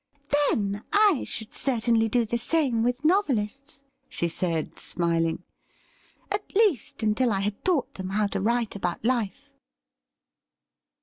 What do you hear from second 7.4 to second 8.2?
had taught them